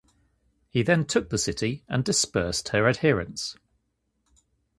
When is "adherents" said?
2.89-3.55